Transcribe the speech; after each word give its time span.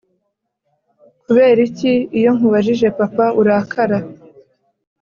Kuberiki 1.23 1.91
iyonkubajije 2.17 2.87
papa 2.97 3.25
urakara 3.41 3.97